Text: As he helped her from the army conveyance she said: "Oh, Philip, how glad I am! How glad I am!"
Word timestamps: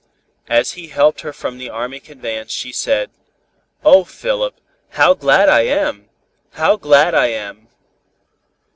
As 0.49 0.71
he 0.71 0.87
helped 0.87 1.21
her 1.21 1.31
from 1.31 1.59
the 1.59 1.69
army 1.69 1.99
conveyance 1.99 2.51
she 2.51 2.71
said: 2.71 3.11
"Oh, 3.85 4.03
Philip, 4.03 4.59
how 4.97 5.13
glad 5.13 5.47
I 5.47 5.61
am! 5.67 6.09
How 6.53 6.75
glad 6.75 7.13
I 7.13 7.27
am!" 7.27 7.67